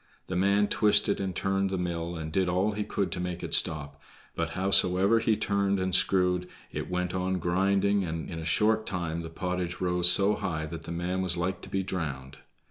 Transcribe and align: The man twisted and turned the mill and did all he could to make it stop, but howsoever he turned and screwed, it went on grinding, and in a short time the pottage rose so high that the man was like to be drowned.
The 0.25 0.35
man 0.35 0.67
twisted 0.67 1.19
and 1.21 1.35
turned 1.35 1.69
the 1.69 1.77
mill 1.77 2.15
and 2.15 2.31
did 2.31 2.49
all 2.49 2.71
he 2.71 2.83
could 2.83 3.11
to 3.11 3.19
make 3.19 3.43
it 3.43 3.53
stop, 3.53 4.01
but 4.35 4.49
howsoever 4.57 5.19
he 5.19 5.37
turned 5.37 5.79
and 5.79 5.93
screwed, 5.93 6.47
it 6.71 6.89
went 6.89 7.13
on 7.13 7.37
grinding, 7.37 8.03
and 8.03 8.27
in 8.27 8.39
a 8.39 8.43
short 8.45 8.87
time 8.87 9.21
the 9.21 9.29
pottage 9.29 9.79
rose 9.79 10.11
so 10.11 10.33
high 10.33 10.65
that 10.65 10.85
the 10.85 10.91
man 10.91 11.21
was 11.21 11.37
like 11.37 11.61
to 11.61 11.69
be 11.69 11.83
drowned. 11.83 12.39